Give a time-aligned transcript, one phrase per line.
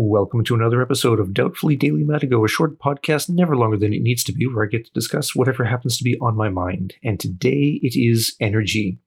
[0.00, 4.00] Welcome to another episode of Doubtfully Daily Matigo, a short podcast never longer than it
[4.00, 6.94] needs to be, where I get to discuss whatever happens to be on my mind.
[7.02, 9.00] And today it is energy.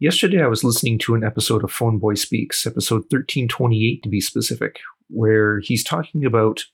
[0.00, 4.80] Yesterday I was listening to an episode of PhoneBoy Speaks, episode 1328 to be specific,
[5.08, 6.64] where he's talking about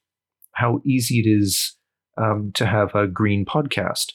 [0.52, 1.76] how easy it is
[2.16, 4.12] um, to have a green podcast.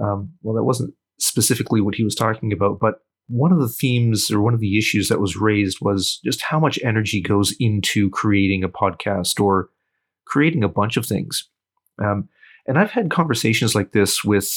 [0.00, 4.30] Um, well, that wasn't specifically what he was talking about, but one of the themes
[4.30, 8.08] or one of the issues that was raised was just how much energy goes into
[8.10, 9.68] creating a podcast or
[10.26, 11.48] creating a bunch of things.
[12.02, 12.28] Um,
[12.66, 14.50] and I've had conversations like this with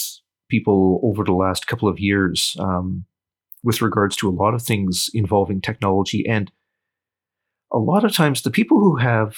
[0.50, 3.06] people over the last couple of years um,
[3.64, 6.26] with regards to a lot of things involving technology.
[6.28, 6.52] And
[7.72, 9.36] a lot of times, the people who have,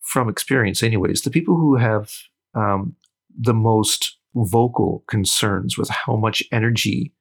[0.00, 2.12] from experience, anyways, the people who have
[2.54, 2.94] um,
[3.36, 7.12] the most vocal concerns with how much energy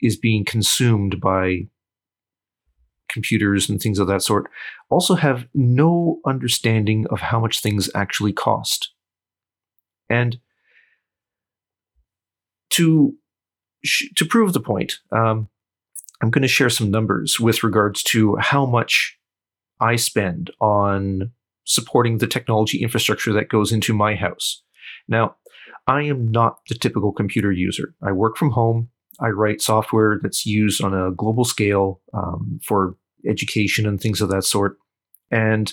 [0.00, 1.66] is being consumed by
[3.08, 4.50] computers and things of that sort
[4.90, 8.92] also have no understanding of how much things actually cost.
[10.10, 10.38] And
[12.70, 13.14] to
[13.84, 15.48] sh- to prove the point, um,
[16.20, 19.18] I'm going to share some numbers with regards to how much
[19.80, 21.30] I spend on
[21.64, 24.62] supporting the technology infrastructure that goes into my house.
[25.06, 25.36] Now,
[25.86, 27.94] I am not the typical computer user.
[28.02, 28.88] I work from home.
[29.20, 34.30] I write software that's used on a global scale um, for education and things of
[34.30, 34.76] that sort.
[35.30, 35.72] And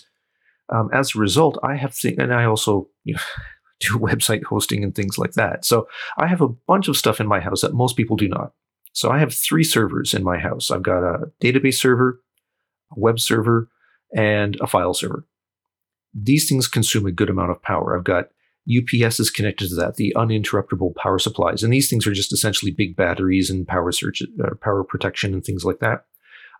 [0.69, 3.19] um, as a result, I have th- and I also you know,
[3.79, 5.65] do website hosting and things like that.
[5.65, 8.53] So I have a bunch of stuff in my house that most people do not.
[8.93, 10.71] So I have three servers in my house.
[10.71, 12.21] I've got a database server,
[12.95, 13.67] a web server,
[14.15, 15.27] and a file server.
[16.13, 17.95] These things consume a good amount of power.
[17.95, 18.29] I've got
[18.67, 21.63] UPS is connected to that, the uninterruptible power supplies.
[21.63, 25.43] And these things are just essentially big batteries and power search, uh, power protection and
[25.43, 26.05] things like that.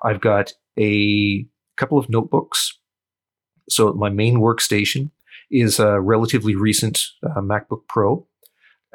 [0.04, 1.46] I've got a
[1.78, 2.78] couple of notebooks.
[3.70, 5.10] So my main workstation
[5.50, 8.28] is a relatively recent uh, MacBook Pro.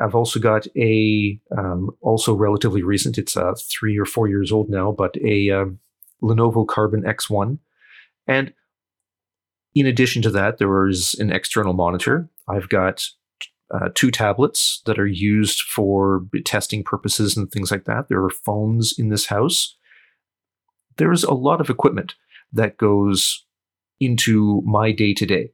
[0.00, 3.18] I've also got a um, also relatively recent.
[3.18, 5.78] It's uh, three or four years old now, but a um,
[6.22, 7.58] Lenovo Carbon X1.
[8.26, 8.52] And
[9.74, 12.28] in addition to that, there is an external monitor.
[12.48, 13.06] I've got
[13.72, 18.08] uh, two tablets that are used for testing purposes and things like that.
[18.08, 19.76] There are phones in this house.
[20.96, 22.14] There's a lot of equipment
[22.52, 23.46] that goes
[24.00, 25.52] into my day to day.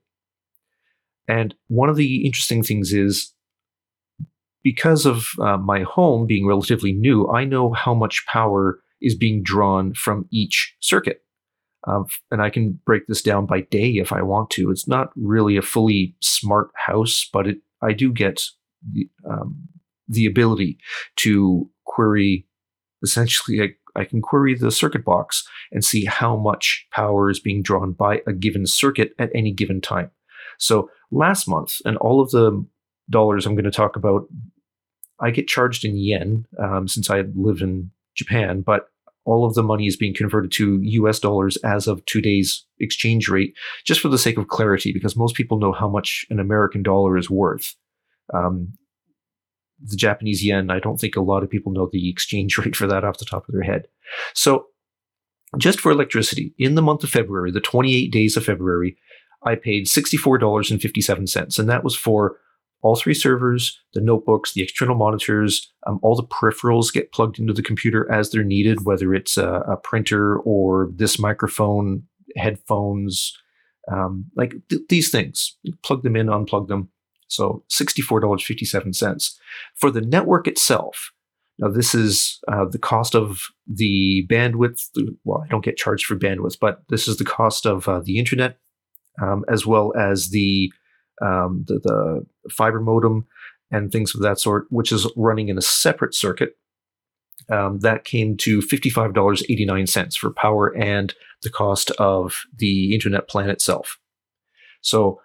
[1.28, 3.34] And one of the interesting things is
[4.62, 9.42] because of uh, my home being relatively new, I know how much power is being
[9.42, 11.22] drawn from each circuit.
[11.86, 14.70] Um, and I can break this down by day if I want to.
[14.70, 18.42] It's not really a fully smart house, but it I do get
[18.92, 19.68] the, um,
[20.08, 20.78] the ability
[21.16, 22.46] to query.
[23.02, 27.62] Essentially, I, I can query the circuit box and see how much power is being
[27.62, 30.10] drawn by a given circuit at any given time.
[30.58, 32.64] So last month, and all of the
[33.10, 34.26] dollars I'm going to talk about,
[35.20, 38.88] I get charged in yen um, since I live in Japan, but
[39.26, 43.54] all of the money is being converted to US dollars as of today's exchange rate,
[43.84, 47.18] just for the sake of clarity, because most people know how much an American dollar
[47.18, 47.74] is worth.
[48.32, 48.74] Um,
[49.82, 52.86] the Japanese yen, I don't think a lot of people know the exchange rate for
[52.86, 53.88] that off the top of their head.
[54.32, 54.66] So,
[55.58, 58.96] just for electricity, in the month of February, the 28 days of February,
[59.44, 62.38] I paid $64.57, and that was for
[62.86, 67.52] all three servers, the notebooks, the external monitors, um, all the peripherals get plugged into
[67.52, 72.04] the computer as they're needed, whether it's a, a printer or this microphone,
[72.36, 73.36] headphones,
[73.90, 75.56] um, like th- these things.
[75.82, 76.88] Plug them in, unplug them.
[77.26, 79.34] So $64.57.
[79.74, 81.10] For the network itself,
[81.58, 84.82] now this is uh, the cost of the bandwidth.
[85.24, 88.18] Well, I don't get charged for bandwidth, but this is the cost of uh, the
[88.20, 88.58] internet
[89.20, 90.72] um, as well as the
[91.22, 93.26] um, the, the fiber modem
[93.70, 96.56] and things of that sort, which is running in a separate circuit.
[97.48, 103.98] Um, that came to $55.89 for power and the cost of the internet plan itself.
[104.80, 105.20] So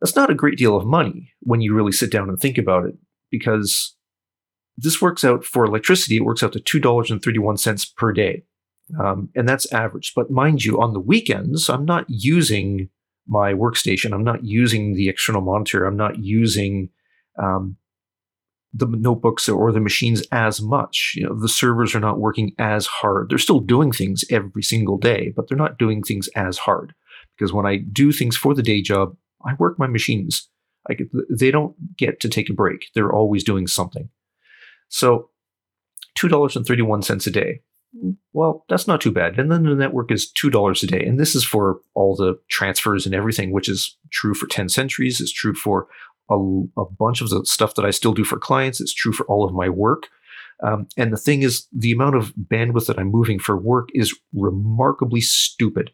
[0.00, 2.86] that's not a great deal of money when you really sit down and think about
[2.86, 2.94] it,
[3.30, 3.96] because
[4.76, 8.44] this works out for electricity, it works out to $2.31 per day.
[8.98, 10.12] Um, and that's average.
[10.16, 12.88] But mind you, on the weekends, I'm not using
[13.30, 14.12] my workstation.
[14.12, 15.86] I'm not using the external monitor.
[15.86, 16.90] I'm not using
[17.40, 17.76] um,
[18.74, 21.14] the notebooks or the machines as much.
[21.16, 23.30] You know, the servers are not working as hard.
[23.30, 26.92] They're still doing things every single day, but they're not doing things as hard.
[27.36, 29.16] Because when I do things for the day job,
[29.46, 30.48] I work my machines.
[30.88, 32.86] Get, they don't get to take a break.
[32.94, 34.08] They're always doing something.
[34.88, 35.30] So,
[36.16, 37.62] two dollars and thirty-one cents a day.
[38.32, 39.38] Well, that's not too bad.
[39.38, 41.04] And then the network is $2 a day.
[41.04, 45.20] And this is for all the transfers and everything, which is true for 10 centuries.
[45.20, 45.88] It's true for
[46.30, 46.36] a,
[46.78, 48.80] a bunch of the stuff that I still do for clients.
[48.80, 50.08] It's true for all of my work.
[50.62, 54.16] Um, and the thing is, the amount of bandwidth that I'm moving for work is
[54.34, 55.90] remarkably stupid.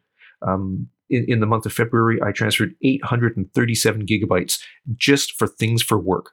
[0.46, 4.60] Um, in, in the month of February, I transferred 837 gigabytes
[4.96, 6.32] just for things for work.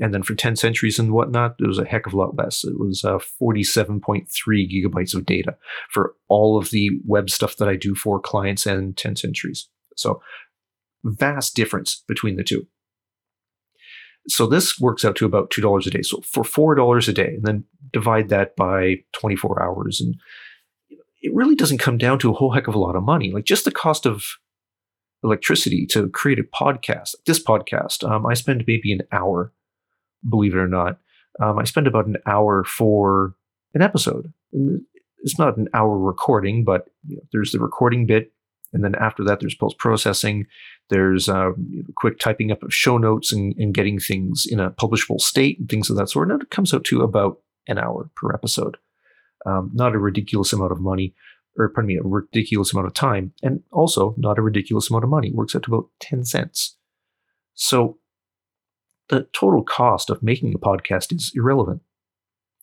[0.00, 2.64] And then for 10 centuries and whatnot, it was a heck of a lot less.
[2.64, 5.56] It was uh, 47.3 gigabytes of data
[5.90, 9.68] for all of the web stuff that I do for clients and 10 centuries.
[9.96, 10.22] So,
[11.04, 12.66] vast difference between the two.
[14.26, 16.02] So, this works out to about $2 a day.
[16.02, 20.00] So, for $4 a day, and then divide that by 24 hours.
[20.00, 20.16] And
[21.22, 23.30] it really doesn't come down to a whole heck of a lot of money.
[23.30, 24.24] Like just the cost of
[25.22, 29.52] electricity to create a podcast, this podcast, um, I spend maybe an hour
[30.28, 30.98] believe it or not.
[31.40, 33.34] Um, I spend about an hour for
[33.74, 34.32] an episode.
[35.22, 38.32] It's not an hour recording, but you know, there's the recording bit,
[38.72, 40.46] and then after that, there's post processing.
[40.88, 41.50] There's uh,
[41.96, 45.68] quick typing up of show notes and, and, getting things in a publishable state and
[45.68, 46.30] things of that sort.
[46.30, 47.38] And it comes out to about
[47.68, 48.76] an hour per episode.
[49.46, 51.14] Um, not a ridiculous amount of money,
[51.56, 55.10] or pardon me, a ridiculous amount of time, and also not a ridiculous amount of
[55.10, 55.30] money.
[55.32, 56.76] Works out to about 10 cents.
[57.54, 57.98] So
[59.10, 61.82] the total cost of making a podcast is irrelevant.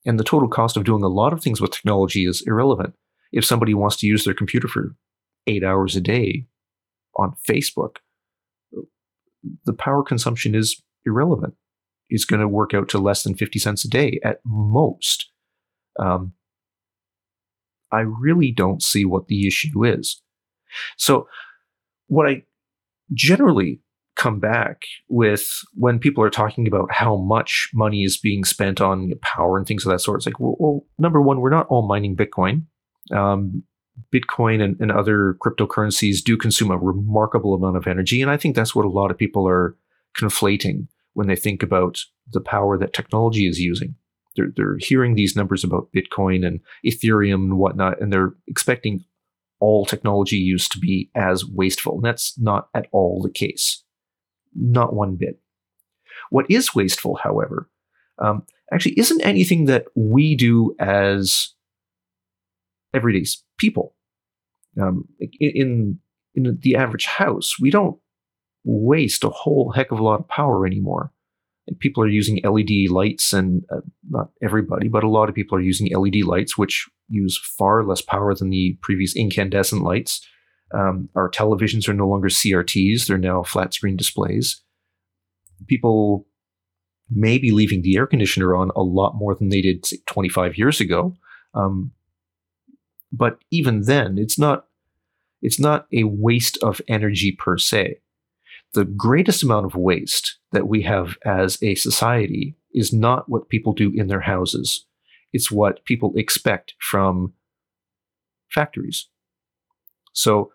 [0.06, 2.96] And the total cost of doing a lot of things with technology is irrelevant.
[3.34, 4.96] If somebody wants to use their computer for
[5.46, 6.46] eight hours a day
[7.18, 7.98] on Facebook,
[9.66, 11.56] the power consumption is irrelevant.
[12.10, 15.30] It's going to work out to less than 50 cents a day at most.
[16.00, 16.34] Um,
[17.92, 20.22] I really don't see what the issue is.
[20.98, 21.28] So,
[22.08, 22.44] what I
[23.14, 23.82] generally
[24.18, 29.12] come back with when people are talking about how much money is being spent on
[29.22, 30.19] power and things of that sort.
[30.19, 32.64] It's like, well, well number one, we're not all mining Bitcoin.
[33.16, 33.64] Um,
[34.14, 38.22] Bitcoin and, and, other cryptocurrencies do consume a remarkable amount of energy.
[38.22, 39.75] And I think that's what a lot of people are
[40.16, 42.00] conflating when they think about
[42.31, 43.96] the power that technology is using.
[44.36, 49.04] They're, they're hearing these numbers about Bitcoin and Ethereum and whatnot, and they're expecting
[49.60, 51.96] all technology use to be as wasteful.
[51.96, 53.84] And that's not at all the case.
[54.57, 55.39] Not one bit.
[56.30, 57.69] What is wasteful, however,
[58.19, 58.44] um,
[58.74, 61.54] actually isn't anything that we do as
[62.94, 63.25] everyday
[63.57, 63.95] people.
[64.81, 65.07] Um,
[65.39, 66.00] in
[66.36, 67.98] in the average house, we don't
[68.63, 71.12] waste a whole heck of a lot of power anymore.
[71.80, 75.62] People are using LED lights, and uh, not everybody, but a lot of people are
[75.62, 80.25] using LED lights, which use far less power than the previous incandescent lights.
[80.74, 84.62] Um, our televisions are no longer CRTs, they're now flat screen displays.
[85.68, 86.28] People
[87.10, 90.58] may be leaving the air conditioner on a lot more than they did say, 25
[90.58, 91.16] years ago.
[91.54, 91.92] Um,
[93.12, 94.66] but even then, it's not
[95.42, 98.02] it's not a waste of energy per se.
[98.74, 103.74] The greatest amount of waste that we have as a society is not what people
[103.74, 104.86] do in their houses.
[105.31, 107.34] It's what people expect from
[108.50, 109.08] factories.
[110.14, 110.52] So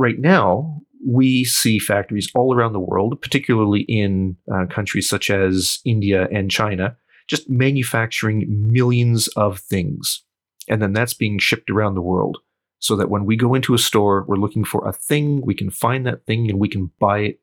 [0.00, 5.78] right now, we see factories all around the world, particularly in uh, countries such as
[5.84, 6.96] India and China,
[7.28, 10.24] just manufacturing millions of things.
[10.68, 12.38] And then that's being shipped around the world
[12.78, 15.70] so that when we go into a store, we're looking for a thing, we can
[15.70, 17.40] find that thing and we can buy it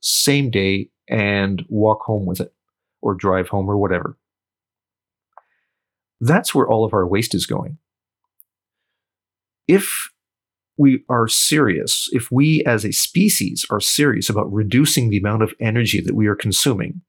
[0.00, 2.52] same day and walk home with it
[3.02, 4.16] or drive home or whatever.
[6.20, 7.78] That's where all of our waste is going.
[9.68, 10.10] If
[10.80, 15.52] we are serious, if we as a species are serious about reducing the amount of
[15.60, 17.02] energy that we are consuming,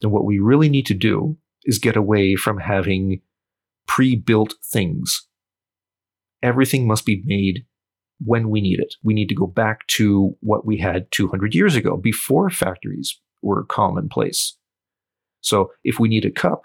[0.00, 3.20] then what we really need to do is get away from having
[3.86, 5.28] pre built things.
[6.42, 7.66] Everything must be made
[8.24, 8.94] when we need it.
[9.02, 13.62] We need to go back to what we had 200 years ago, before factories were
[13.64, 14.56] commonplace.
[15.42, 16.62] So if we need a cup,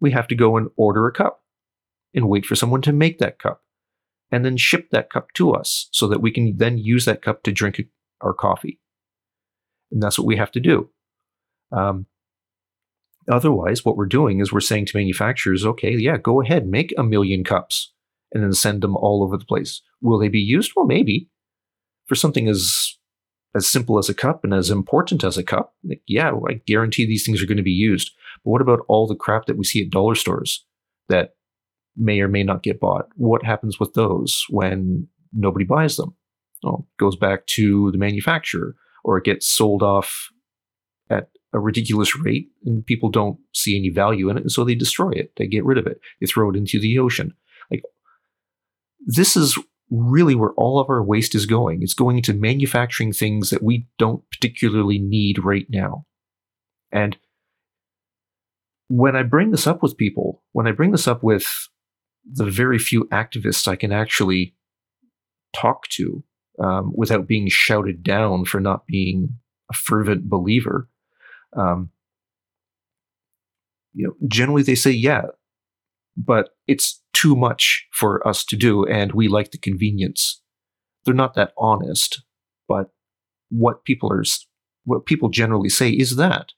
[0.00, 1.40] we have to go and order a cup
[2.14, 3.62] and wait for someone to make that cup
[4.32, 7.42] and then ship that cup to us so that we can then use that cup
[7.42, 7.80] to drink
[8.22, 8.80] our coffee.
[9.92, 10.88] And that's what we have to do.
[11.70, 12.06] Um,
[13.30, 17.04] otherwise, what we're doing is we're saying to manufacturers, okay, yeah, go ahead, make a
[17.04, 17.92] million cups
[18.32, 19.82] and then send them all over the place.
[20.00, 20.72] Will they be used?
[20.74, 21.28] Well, maybe.
[22.06, 22.96] For something as
[23.54, 27.04] as simple as a cup and as important as a cup, like, yeah, I guarantee
[27.04, 28.10] these things are going to be used.
[28.42, 30.64] But what about all the crap that we see at dollar stores
[31.10, 31.34] that
[31.96, 33.06] may or may not get bought.
[33.16, 36.14] What happens with those when nobody buys them?
[36.62, 40.28] Well, it goes back to the manufacturer, or it gets sold off
[41.10, 44.74] at a ridiculous rate, and people don't see any value in it, and so they
[44.74, 45.32] destroy it.
[45.36, 46.00] They get rid of it.
[46.20, 47.34] They throw it into the ocean.
[47.70, 47.82] Like
[49.04, 49.58] this is
[49.90, 51.82] really where all of our waste is going.
[51.82, 56.06] It's going into manufacturing things that we don't particularly need right now.
[56.90, 57.18] And
[58.88, 61.68] when I bring this up with people, when I bring this up with
[62.24, 64.54] the very few activists I can actually
[65.54, 66.22] talk to
[66.62, 69.36] um, without being shouted down for not being
[69.70, 70.88] a fervent believer,
[71.56, 71.90] um,
[73.94, 75.22] you know, generally they say, yeah,
[76.16, 80.40] but it's too much for us to do, and we like the convenience.
[81.04, 82.22] They're not that honest,
[82.68, 82.90] but
[83.50, 84.24] what people are,
[84.84, 86.52] what people generally say is that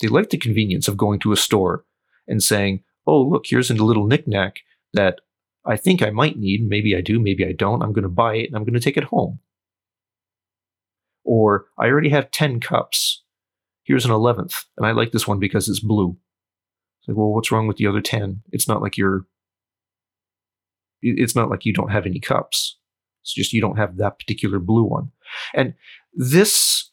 [0.00, 1.84] they like the convenience of going to a store
[2.28, 4.56] and saying, "Oh, look, here's a little knickknack
[4.94, 5.20] that
[5.64, 6.68] I think I might need.
[6.68, 7.82] Maybe I do, maybe I don't.
[7.82, 9.38] I'm going to buy it and I'm going to take it home."
[11.24, 13.22] Or I already have ten cups.
[13.84, 16.16] Here's an eleventh, and I like this one because it's blue.
[17.02, 18.42] It's like, well, what's wrong with the other 10?
[18.52, 19.26] It's not like you're,
[21.02, 22.78] it's not like you don't have any cups.
[23.22, 25.10] It's just you don't have that particular blue one.
[25.52, 25.74] And
[26.14, 26.92] this,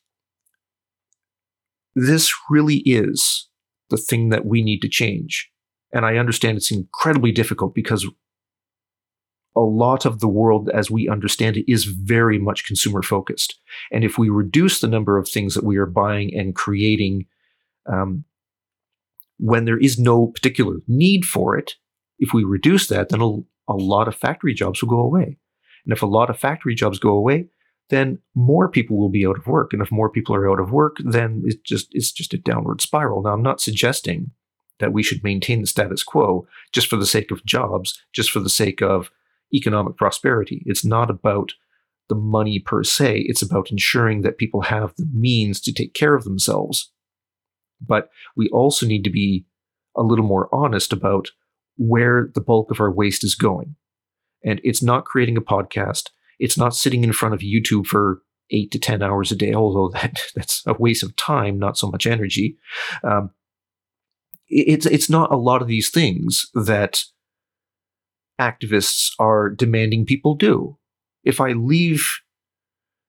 [1.96, 3.50] this really is
[3.91, 5.51] the thing that we need to change.
[5.93, 8.08] And I understand it's incredibly difficult because
[9.55, 13.60] a lot of the world as we understand it is very much consumer focused.
[13.91, 17.25] And if we reduce the number of things that we are buying and creating
[17.91, 18.25] um,
[19.38, 21.74] when there is no particular need for it,
[22.19, 25.38] if we reduce that, then a, a lot of factory jobs will go away.
[25.86, 27.48] And if a lot of factory jobs go away,
[27.89, 29.74] then more people will be out of work.
[29.74, 32.81] And if more people are out of work, then it's just it's just a downward
[32.81, 33.24] spiral.
[33.24, 34.31] Now I'm not suggesting
[34.79, 38.39] that we should maintain the status quo just for the sake of jobs, just for
[38.39, 39.12] the sake of
[39.53, 40.63] economic prosperity.
[40.65, 41.53] It's not about
[42.07, 43.25] the money per se.
[43.27, 46.91] It's about ensuring that people have the means to take care of themselves
[47.86, 49.45] but we also need to be
[49.95, 51.29] a little more honest about
[51.77, 53.75] where the bulk of our waste is going.
[54.43, 56.09] And it's not creating a podcast.
[56.39, 58.21] It's not sitting in front of YouTube for
[58.51, 61.89] eight to 10 hours a day, although that, that's a waste of time, not so
[61.89, 62.57] much energy.
[63.03, 63.31] Um,
[64.50, 67.03] it's, it's not a lot of these things that
[68.39, 70.77] activists are demanding people do.
[71.24, 72.08] If I leave,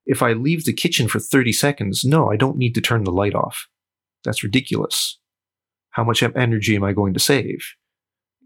[0.07, 3.13] if I leave the kitchen for 30 seconds, no, I don't need to turn the
[3.13, 3.69] light off.
[4.25, 5.19] That's ridiculous.
[5.91, 7.75] How much energy am I going to save?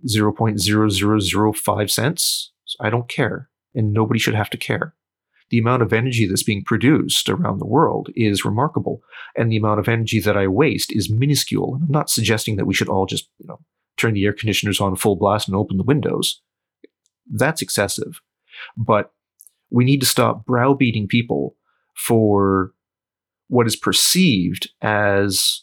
[0.07, 2.53] 0.0005 cents?
[2.81, 4.95] I don't care, and nobody should have to care.
[5.51, 9.03] The amount of energy that's being produced around the world is remarkable,
[9.37, 11.79] and the amount of energy that I waste is minuscule.
[11.81, 13.61] I'm not suggesting that we should all just, you know,
[13.97, 16.41] turn the air conditioners on full blast and open the windows.
[17.31, 18.21] That's excessive.
[18.77, 19.13] But
[19.71, 21.57] we need to stop browbeating people
[21.95, 22.73] for
[23.49, 25.63] what is perceived as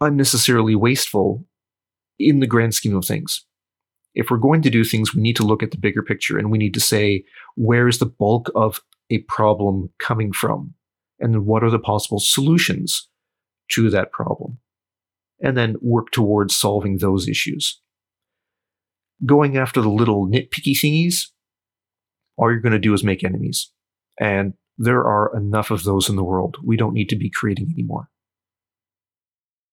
[0.00, 1.46] unnecessarily wasteful
[2.18, 3.44] in the grand scheme of things.
[4.14, 6.50] If we're going to do things, we need to look at the bigger picture and
[6.50, 7.24] we need to say,
[7.56, 8.80] where is the bulk of
[9.12, 10.74] a problem coming from?
[11.18, 13.08] And what are the possible solutions
[13.72, 14.58] to that problem?
[15.40, 17.80] And then work towards solving those issues.
[19.24, 21.26] Going after the little nitpicky thingies,
[22.36, 23.70] all you're going to do is make enemies.
[24.20, 26.56] And there are enough of those in the world.
[26.64, 28.08] We don't need to be creating anymore.